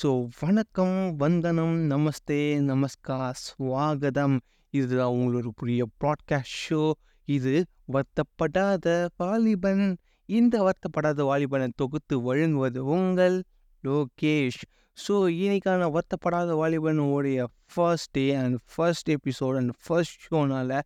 So 0.00 0.10
வணக்கம், 0.40 0.96
வந்தனம், 1.16 1.76
நமஸ்தே, 1.92 2.36
நமஸ்கார், 2.66 3.38
ஸ்வாகதம். 3.44 4.36
இதுதான் 4.70 5.14
உங்களோட 5.14 5.48
புதிய 5.54 5.84
ப்ராட்காஸ்ட் 6.00 6.58
ஷோ. 6.64 6.82
இது 7.28 7.54
வருத்தப்படாத 7.94 8.86
வாலிபன். 9.16 9.82
இந்த 10.28 10.60
வருத்தப்படாத 10.66 11.24
வாலிபனை 11.30 11.68
தொகுத்து 11.74 12.18
வழங்குவது 12.22 12.84
உங்கள் 12.84 13.38
லோகேஷ். 13.84 14.60
ஸோ 14.98 15.16
இன்னைக்கான 15.38 15.90
வருத்தப்படாத 15.96 16.58
வாலிபனுடைய 16.62 17.48
first 17.74 18.12
day 18.12 18.26
and 18.34 18.58
first 18.74 19.10
episode 19.16 19.58
and 19.62 19.74
first 19.86 20.22
ஷோனால 20.28 20.80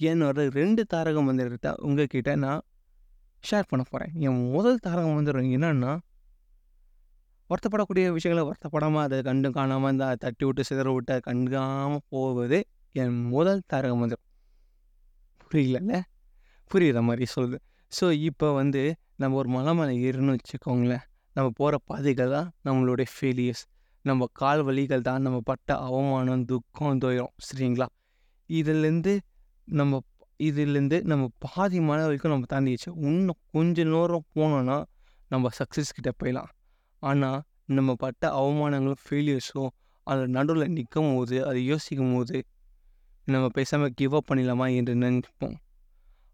என்னோட 0.00 0.48
2 0.56 0.88
தாரக 0.94 1.26
மந்திரத்த 1.28 1.76
உங்ககிட்ட 1.88 2.38
நான் 2.46 2.64
ஷேர் 3.50 3.70
பண்ண 3.70 3.84
போறேன். 3.90 4.14
என் 4.26 4.42
முதல் 4.50 4.82
தாரகம் 4.86 5.16
வந்துடும் 5.18 5.54
என்னன்னா, 5.58 5.94
வருத்தப்படக்கூடிய 7.54 8.04
விஷயங்கள 8.16 8.42
வருத்தப்படாமல் 8.48 9.02
அதை 9.02 9.18
கண்டும் 9.22 9.52
காணாமல் 9.52 9.92
இந்த 9.94 10.06
தட்டி 10.24 10.44
விட்டு, 10.44 10.62
சிதற 10.68 10.88
விட்டு 10.94 11.12
அதை 11.12 11.22
கண்டுக்காம 11.28 11.98
போவது 12.08 12.58
என் 12.92 13.16
முதல் 13.34 13.62
தாரக 13.72 13.94
மந்திரம். 13.96 14.24
புரியலல்ல? 15.50 15.94
புரியுற 16.70 17.00
மாதிரி 17.02 17.26
சொல்லுது. 17.34 17.58
ஸோ 17.92 18.12
இப்போ 18.28 18.46
வந்து 18.52 18.82
நம்ம 19.16 19.36
ஒரு 19.36 19.48
மலை 19.48 19.72
மேலே 19.72 19.92
ஏறுறோம்னு 20.04 20.34
வச்சுக்கோங்களேன். 20.36 21.04
நம்ம 21.36 21.48
போற 21.60 21.74
பாதைகள் 21.90 22.32
தான் 22.36 22.48
நம்மளுடைய 22.64 23.06
ஃபெயிலியர்ஸ். 23.14 23.64
நம்ம 24.04 24.26
கால் 24.32 24.62
வலிகள் 24.68 25.00
தான் 25.00 25.22
நம்ம 25.22 25.38
பட்ட 25.50 25.76
அவமானம், 25.86 26.44
துக்கம், 26.44 26.98
துயரம். 26.98 27.32
சரிங்களா? 27.48 27.86
இதுலேருந்து 28.50 29.12
நம்ம 29.68 30.00
இதுலேருந்து 30.40 30.96
நம்ம 31.04 31.24
பாதி 31.44 31.78
மலை 31.80 32.02
வரைக்கும் 32.02 32.32
நம்ம 32.34 32.48
தாண்டிச்சு 32.54 32.90
இன்னும் 33.10 33.40
கொஞ்ச 33.52 33.84
நேரம் 33.84 34.26
போனோம்னா 34.36 34.78
நம்ம 35.30 35.50
சக்ஸஸ் 35.58 35.94
கிட்டே 35.96 36.12
போயிடலாம். 36.20 36.50
ஆனா 37.08 37.30
நம்ம 37.76 37.90
பட்ட 37.94 38.22
அவமானங்களும், 38.40 39.02
ஃபெயிலியர்ஸும் 39.04 39.72
அது 40.06 40.22
நடுவுல 40.28 40.64
அதை 41.50 41.60
யோசிக்கும் 41.64 42.14
போது 42.14 42.38
நம்ம 43.26 43.46
பேசாம 43.56 43.88
கிவ் 43.98 44.14
அப் 44.14 44.28
பண்ணிடலாமா 44.30 44.66
என்று 44.78 44.94
நினைப்போம். 44.94 45.56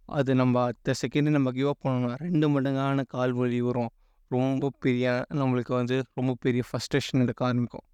அது 0.08 0.30
நம்ம 0.34 0.62
அடுத்த 0.62 0.94
செகண்டு 1.00 1.30
நம்ம 1.36 1.48
கிவ் 1.50 1.68
அப் 1.72 1.82
பண்ணோம்னா 1.84 2.14
ரெண்டு 2.26 2.46
மடங்கான 2.48 3.02
கால் 3.14 3.32
வலி 3.32 3.60
வரும். 3.60 3.90
ரொம்ப 4.30 4.70
பெரிய 4.84 5.06
நம்மளுக்கு 5.40 5.72
வந்து 5.80 5.96
ரொம்ப 6.18 6.32
பெரிய 6.44 6.62
ஃபஸ்ட்ரேஷன் 6.68 7.22
எடுக்க 7.24 7.42
ஆரம்பிக்கும். 7.44 7.86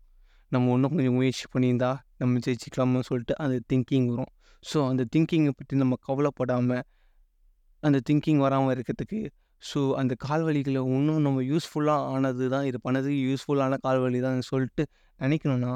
நம்ம 0.53 0.73
இன்னும் 0.75 0.95
கொஞ்சம் 0.97 1.17
முயற்சி 1.19 1.45
பண்ணியிருந்தா 1.53 1.91
நம்ம 2.19 2.41
ஜெயிச்சுக்கலாமான்னு 2.47 3.09
சொல்லிட்டு 3.11 3.35
அந்த 3.45 3.57
திங்கிங் 3.71 4.09
வரும். 4.13 4.33
ஸோ 4.63 4.79
அந்த 4.91 5.03
திங்கிங்கை 5.15 5.53
பற்றி 5.59 5.77
நம்ம 5.77 5.95
கவலைப்படாமல் 6.09 6.85
அந்த 7.83 7.99
திங்கிங் 8.09 8.41
வராமல் 8.45 8.73
இருக்கிறதுக்கு, 8.75 9.21
ஸோ 9.63 9.81
அந்த 10.01 10.15
கால் 10.15 10.43
வலிகள 10.43 10.81
இன்னும் 10.97 11.21
நம்ம 11.21 11.43
யூஸ்ஃபுல்லா 11.43 11.95
ஆனது 12.15 12.49
தான் 12.49 12.65
இது 12.65 12.79
பண்ணதுக்கு 12.85 13.21
யூஸ்ஃபுல்லான 13.29 13.77
கால் 13.77 13.99
வலி 13.99 14.21
தான் 14.21 14.41
சொல்லிட்டு 14.41 14.85
நினைக்கணும்னா, 15.21 15.73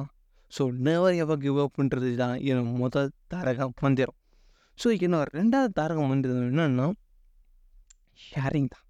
ஸோ 0.53 0.63
நெவர் 0.87 1.15
எவர் 1.15 1.39
கிவ் 1.39 1.59
அப்ன்றது 1.65 2.17
தான் 2.17 2.37
என் 2.51 2.73
முதல் 2.83 3.11
தாரக 3.29 3.69
மந்திரம். 3.83 4.17
ஸோ 4.79 4.89
என்னோட 5.07 5.27
ரெண்டாவது 5.39 5.73
தாரக 5.79 6.01
மந்திரம் 6.07 6.45
என்னன்னா, 6.51 6.87
ஷேரிங் 8.29 8.69
தான். 8.69 8.87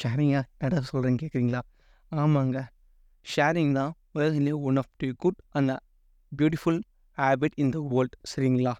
ஷேரிங்காக 0.00 0.44
என்ன 0.58 0.82
சொல்றேன்னு 0.92 1.20
கேட்குறீங்களா? 1.22 1.60
ஆமாங்க. 2.12 2.58
ஷேரிங் 3.26 3.72
தான் 3.72 3.92
உலகிலேயே 4.12 4.56
one 4.68 4.76
of 4.76 4.92
the 4.96 5.08
good 5.24 5.38
and 5.50 5.74
beautiful 6.32 6.80
habit 7.18 7.56
in 7.56 7.70
the 7.70 7.80
world. 7.92 8.16
சரிங்களா? 8.32 8.74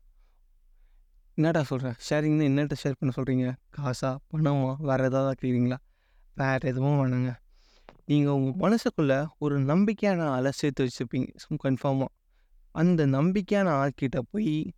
என்னடா 1.36 1.62
சொல்கிறேன் 1.62 1.94
ஷேரிங்னு 2.08 2.44
என்னட்ட 2.48 2.72
ஷேர் 2.82 2.94
பண்ண 2.98 3.12
சொல்றீங்க? 3.16 3.46
காசா? 3.76 4.16
பணமா? 4.32 4.74
வேற 4.78 5.04
எதாவது 5.04 5.34
கேட்குறீங்களா? 5.40 5.76
வேற 6.34 6.58
எதுவும் 6.62 6.98
வேணுங்க 6.98 7.34
நீங்க 8.06 8.34
உங்க 8.34 8.68
மனசுக்குள்ள 8.68 9.26
ஒரு 9.38 9.58
நம்பிக்கையான 9.60 10.22
ஆள 10.26 10.50
சேர்த்து 10.50 10.84
வச்சிருப்பீங்க 10.84 11.26
கன்ஃபார்மா. 11.64 12.04
அந்த 12.72 13.06
நம்பிக்கையான 13.06 13.68
ஆள்கிட்ட 13.80 14.18
போய் 14.30 14.72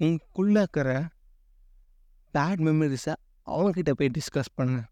உங்களுக்குள்ளே 0.00 0.56
இருக்கிற 0.56 1.08
பேட் 2.34 2.62
மெமரிஸை 2.66 3.14
அவங்ககிட்ட 3.46 3.90
போய் 3.90 4.10
டிஸ்கஸ் 4.18 4.54
பண்ணுங்க. 4.54 4.82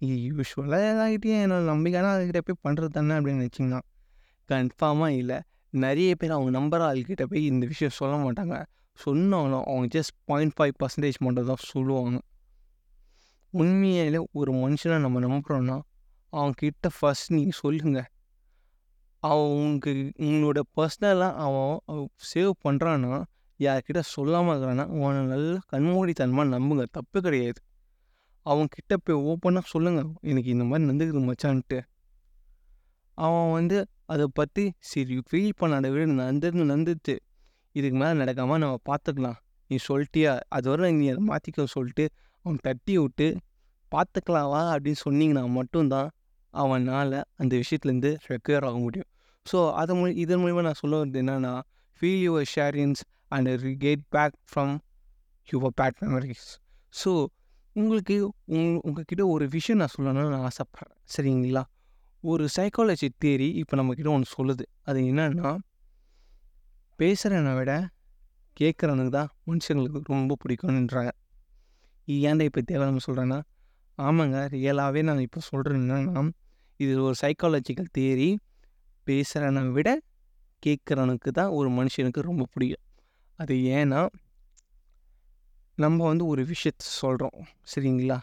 யூசுவலா 0.00 0.78
எல்லார்கிட்டயும் 0.90 1.42
என்னோட 1.44 1.64
நம்பிக்கையான 1.72 2.08
அதுக்கிட்ட 2.14 2.40
போய் 2.46 2.62
பண்றது 2.64 2.86
தானே 2.86 3.14
அப்படின்னு 3.14 3.42
நினச்சிங்கன்னா 3.44 3.80
கன்ஃபார்மா 4.48 5.08
இல்ல. 5.08 5.42
நிறைய 5.70 6.14
பேர் 6.14 6.30
அவங்க 6.30 6.50
நம்புகிற 6.58 6.80
ஆள்கிட்ட 6.80 7.24
போய் 7.24 7.46
இந்த 7.46 7.66
விஷயம் 7.66 7.92
சொல்ல 7.96 8.16
மாட்டாங்க. 8.24 8.56
சொன்னாலும் 8.94 9.64
அவங்க 9.64 9.98
ஜஸ்ட் 9.98 10.12
0.5% 10.28 11.18
மட்டும் 11.18 11.46
தான் 11.46 11.56
சொல்லுவாங்க. 11.58 12.18
உண்மையிலே 13.50 14.18
ஒரு 14.32 14.52
மனுஷன 14.52 15.00
நம்ம 15.00 15.20
நம்புகிறோன்னா 15.20 15.80
அவன்கிட்ட 16.32 16.86
ஃபஸ்ட் 17.00 17.28
நீங்கள் 17.28 17.58
சொல்லுங்க. 17.58 18.10
அவன் 19.18 19.78
உங்களோட 20.18 20.60
பர்சனலாக 20.76 21.34
அவன் 21.34 22.08
சேவ் 22.34 22.50
பண்றான்னா, 22.68 23.24
யார்கிட்ட 23.58 24.02
சொல்லாம 24.16 24.48
இருக்கிறான்னா, 24.54 24.84
அவனை 25.00 25.22
நல்லா 25.24 25.58
கண்மூடித்தனமாக 25.72 26.48
நம்புங்க. 26.54 26.84
தப்பு 26.90 27.20
கிடையாது. 27.20 27.60
அவன்கிட்ட 28.46 28.94
போய் 29.02 29.20
ஓப்பனா 29.20 29.60
சொல்லுங்க. 29.64 30.02
எனக்கு 30.20 30.50
இந்த 30.50 30.64
மாதிரி 30.64 30.90
நடந்துக்குது 30.90 31.32
மச்சான்ட்டு. 31.32 31.80
அவன் 33.18 33.52
வந்து 33.52 33.86
அத 34.06 34.26
பத்தி 34.26 34.72
சரி 34.78 35.22
ஃபீல் 35.30 35.50
பண்ணாத 35.60 35.90
விட 35.92 36.04
நடந்தது 36.04 36.64
நடந்துச்சு. 36.64 37.16
இதுக்கு 37.74 37.98
மேல 37.98 38.12
நடக்காம 38.22 38.58
நம்ம 38.58 38.76
பார்த்துக்கலாம். 38.90 39.38
நீ 39.70 39.76
சொல்லிட்டியா 39.88 40.32
அது 40.48 40.68
வரை 40.70 40.92
நீ 40.92 41.06
அத 41.08 41.20
மாற்றிக்க 41.30 41.64
சொல்லிட்டு 41.76 42.04
அவன் 42.44 42.58
தட்டி 42.62 42.94
விட்டு, 42.98 43.26
பார்த்துக்கலாவா 43.92 44.50
வா 44.52 44.60
அப்படின்னு 44.74 45.00
சொன்னீங்கன்னா 45.06 45.42
மட்டும் 45.50 45.88
தான் 45.88 46.08
அவனால 46.54 47.20
அந்த 47.36 47.52
விஷயத்துலேருந்து 47.56 48.10
ரெக்கவர் 48.30 48.66
ஆக 48.68 48.76
முடியும். 48.78 49.08
ஸோ 49.46 49.58
அது 49.72 49.94
மூலி 49.94 50.12
இதன் 50.14 50.42
மூலிமா 50.42 50.62
நான் 50.62 50.80
சொல்ல 50.82 51.00
வருது 51.02 51.20
என்னன்னா, 51.22 51.52
feel 52.00 52.22
your 52.28 52.48
sharings 52.54 53.02
and 53.28 53.50
get 53.78 54.04
back 54.10 54.36
from 54.50 54.74
your 55.48 55.74
bad 55.80 55.98
memories 56.02 56.46
so 56.94 57.10
உங்களுக்கு 57.76 58.16
உங் 58.56 58.74
உங்ககிட்ட 58.82 59.22
ஒரு 59.26 59.48
விஷயம் 59.48 59.78
நான் 59.78 59.94
சொல்லணும்னு 59.96 60.32
நான் 60.34 60.46
ஆசைப்பட்றேன் 60.50 60.92
சரிங்களா? 61.16 61.62
ஒரு 62.24 62.44
சைக்காலஜி 62.56 63.08
தியரி 63.24 63.48
இப்போ 63.60 63.74
நம்மக்கிட்ட 63.76 64.08
ஒன்று 64.08 64.28
சொல்லுது. 64.36 64.64
அது 64.82 64.98
என்னன்னா, 65.00 65.48
பேசுகிறவனை 66.98 67.54
விட 67.54 67.72
கேட்குறவனுக்கு 68.60 69.08
தான் 69.08 69.30
மனுஷங்களுக்கு 69.46 70.00
ரொம்ப 70.06 70.36
பிடிக்கும்ன்றாங்க. 70.42 71.10
இது 72.04 72.28
ஏன்டா 72.28 72.42
இப்ப 72.42 72.62
நம்ம 72.78 73.04
சொல்றேன்னா, 73.06 73.42
ஆமாங்க 73.98 74.38
ரியலாகவே 74.48 75.02
நான் 75.02 75.18
இப்போ 75.18 75.40
சொல்கிறேன் 75.40 75.80
என்னன்னா, 75.80 76.30
இது 76.76 77.02
ஒரு 77.02 77.14
சைக்காலஜிக்கல் 77.22 77.90
தேரி 77.98 78.36
பேசுகிறவனை 79.06 79.70
விட 79.70 80.00
கேட்குறவனுக்கு 80.66 81.30
தான் 81.30 81.48
ஒரு 81.48 81.68
மனுஷனுக்கு 81.70 82.20
ரொம்ப 82.20 82.44
பிடிக்கும். 82.52 82.84
அது 83.36 83.54
ஏன்னா 83.54 84.08
நம்ம 85.78 86.06
வந்து 86.06 86.26
ஒரு 86.26 86.42
விஷயத்த 86.44 86.78
சொல்கிறோம் 86.78 87.38
சரிங்களா? 87.74 88.18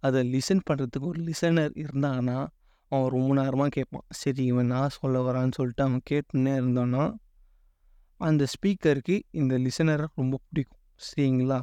அதை 0.00 0.32
லிசன் 0.32 0.60
பண்ணுறதுக்கு 0.70 1.00
ஒரு 1.00 1.20
லிசனர் 1.22 1.72
இருந்தாங்கன்னா, 1.74 2.46
அவன் 2.88 3.10
ரொம்ப 3.10 3.34
நேரமா 3.34 3.66
கேட்பான். 3.66 4.04
சரி 4.10 4.44
இவன் 4.44 4.66
நான் 4.66 4.88
சொல்ல 4.88 5.32
வரான்னு 5.32 5.52
சொல்லிட்டு 5.52 5.82
அவன் 5.82 6.02
கேட்டுன்னே 6.10 6.52
இருந்தான்னா, 6.60 7.14
அந்த 8.20 8.46
ஸ்பீக்கருக்கு 8.46 9.22
இந்த 9.30 9.58
லிசனரை 9.58 10.06
ரொம்ப 10.14 10.40
பிடிக்கும். 10.48 10.78
சரிங்களா? 10.96 11.60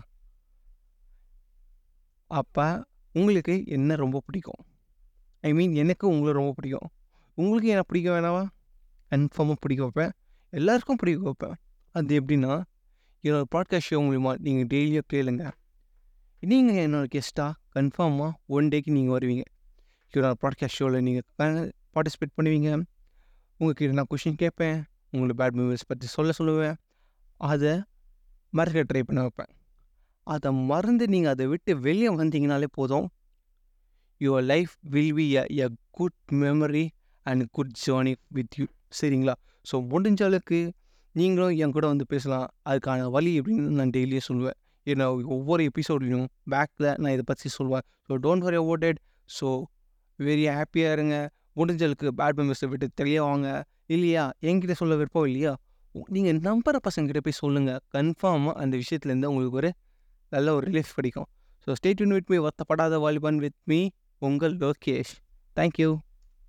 அப்ப 2.28 2.86
உங்களுக்கு 3.14 3.64
என்ன 3.66 3.96
ரொம்ப 3.96 4.22
பிடிக்கும்? 4.26 4.66
ஐ 5.42 5.54
மீன் 5.54 5.74
எனக்கு 5.74 6.08
உங்களை 6.08 6.34
ரொம்ப 6.34 6.54
பிடிக்கும். 6.54 6.90
உங்களுக்கு 7.34 7.68
என்ன 7.68 7.82
பிடிக்க 7.82 8.20
வேணாமா? 8.20 8.48
கன்ஃபார்மா 9.12 9.54
பிடிக்க 9.60 9.82
வைப்பேன். 9.84 10.12
எல்லாருக்கும் 10.50 10.96
பிடிக்க 10.96 11.22
வைப்பேன். 11.24 11.56
அது 11.92 12.22
எப்படின்னா, 12.22 12.64
என்னோடய 13.24 13.44
பாட்காஸ்ட் 13.56 13.88
ஷோ 13.90 13.96
மூலியமா 13.96 14.38
நீங்க 14.38 14.76
டெய்லியும் 14.76 15.02
கேளுங்க. 15.14 15.52
நீங்க 16.40 16.72
என்னோட 16.72 17.06
கெஸ்ட்டா 17.16 17.52
கன்ஃபார்மா 17.76 18.32
ஒன் 18.46 18.68
டேக்கு 18.68 18.92
நீங்க 18.92 19.20
வருவீங்க. 19.20 19.42
என்னோடய 20.14 20.34
பாட்காஸ்ட் 20.42 20.68
ஷோவில் 20.68 21.02
நீங்க 21.02 21.22
பார்ட்டிசிபேட் 21.38 22.40
பண்ணுவீங்க. 22.42 22.82
உங்கள்கிட்ட 23.60 23.94
நான் 23.94 24.06
கொஷின் 24.10 24.34
கேட்பேன். 24.34 24.84
உங்களுக்கு 25.14 25.40
பேட் 25.44 25.58
மெமரீஸ் 25.60 25.88
பத்தி 25.88 26.08
சொல்ல 26.08 26.32
சொல்லுவேன். 26.40 26.76
அத 27.42 27.64
மறக்க 28.54 28.84
ட்ரை 28.84 29.04
பண்ண 29.04 29.22
வைப்பேன். 29.22 29.52
அத 30.28 30.52
மறந்து 30.52 31.08
நீங்க 31.08 31.30
அத 31.30 31.48
விட்டு 31.48 31.80
வெளிய 31.80 32.12
வந்தீங்கனாலே 32.12 32.68
போதும். 32.72 33.08
Your 34.22 34.46
life 34.52 34.74
will 34.90 35.14
be 35.14 35.26
a 35.34 35.44
a 35.64 35.68
good 35.90 36.18
memory 36.34 36.86
and 37.26 37.44
good 37.52 37.74
journey 37.86 38.14
with 38.28 38.56
you. 38.60 38.66
சரிங்களா? 39.00 39.36
ஸோ 39.72 39.76
முடிஞ்ச 39.90 40.22
அளவுக்கு 40.24 40.60
நீங்களும் 41.16 41.56
என் 41.58 41.72
கூட 41.72 41.86
வந்து 41.88 42.06
பேசலாம். 42.06 42.48
அதுக்கான 42.70 43.10
வழி 43.10 43.32
எப்படின்னு 43.40 43.78
நான் 43.80 43.90
டெய்லியும் 43.90 44.28
சொல்லுவேன். 44.28 44.58
ஏன்னா 44.88 45.06
ஒவ்வொரு 45.28 45.62
எபிசோட்லையும் 45.70 46.28
பேக்ல 46.52 46.96
நான் 46.98 47.12
இத 47.12 47.24
பத்தி 47.26 47.50
சொல்லுவேன். 47.58 47.86
So 48.08 48.16
don't 48.26 48.46
worry 48.48 48.58
அவோட் 48.58 48.86
it. 48.90 49.00
So 49.30 49.48
very 50.20 50.46
ஹாப்பியாக 50.58 50.96
இருங்க. 50.98 51.16
முடிஞ்ச 51.56 51.82
அளவுக்கு 51.84 52.10
பேட் 52.22 52.38
மெம்பர்ஸை 52.40 52.68
விட்டு 52.70 52.88
தெரிய 52.96 53.18
வாங்க. 53.24 53.48
இல்லையா? 53.88 54.32
என்கிட்ட 54.42 54.72
சொல்ல 54.72 54.96
விருப்பம் 54.96 55.26
இல்லையா? 55.26 55.54
நீங்க 56.08 56.32
நம்புகிற 56.48 56.78
பசங்ககிட்ட 56.88 57.18
போய் 57.18 57.40
சொல்லுங்க. 57.40 57.80
கன்ஃபார்மாக 57.94 58.54
அந்த 58.54 58.78
விஷயத்துலேருந்து 58.78 59.26
உங்களுக்கு 59.26 59.56
ஒரு 59.56 59.72
நல்ல 60.32 60.54
ஒரு 60.54 60.66
ரிலீஃப் 60.72 60.96
கிடைக்கும். 60.96 61.28
ஸோ 61.68 61.74
ஸ்டேட் 61.74 62.00
யூன் 62.00 62.10
வித் 62.10 62.30
மீ 62.30 62.38
வருத்தப்படாத 62.38 62.98
வாலிபான் 63.06 63.36
வித் 63.36 63.60
மீ 63.64 63.90
உங்கள் 64.22 64.58
லோகேஷ். 64.58 65.14
Thank 65.56 65.78
you. 65.78 65.90